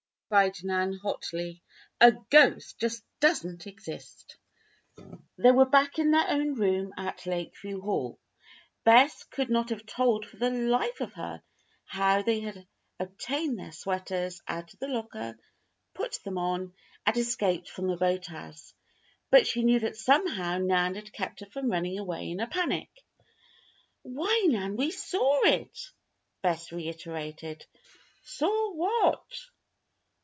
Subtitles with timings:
[0.31, 1.61] cried Nan, hotly.
[1.99, 4.37] "A ghost just doesn't exist!"
[5.37, 8.17] They were back in their own room at Lakeview Hall.
[8.85, 11.43] Bess could not have told for the life of her
[11.83, 12.65] how they had
[12.97, 15.37] obtained their sweaters out of the locker,
[15.93, 16.73] put them on,
[17.05, 18.73] and escaped from the boathouse.
[19.31, 22.89] But she knew that somehow Nan had kept her from running away in a panic.
[24.03, 25.77] "Why, Nan, we saw it!"
[26.41, 27.65] Bess reiterated.
[28.23, 29.25] "Saw what?"